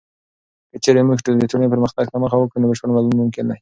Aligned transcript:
که 0.71 0.77
چیرته 0.83 1.03
موږ 1.07 1.19
د 1.41 1.43
ټولنې 1.51 1.71
پرمختګ 1.73 2.05
ته 2.11 2.17
مخه 2.23 2.37
وکړو، 2.39 2.61
نو 2.61 2.69
بشپړ 2.69 2.89
بدلون 2.93 3.15
ممکن 3.21 3.45
دی. 3.49 3.57